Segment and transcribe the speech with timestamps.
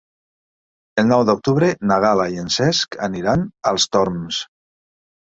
[1.01, 4.45] El nou d'octubre na Gal·la i en Cesc aniran als Torms.